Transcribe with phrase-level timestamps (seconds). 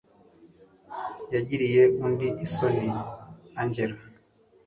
[1.33, 2.89] yagiriye undi isoni
[3.61, 3.97] angella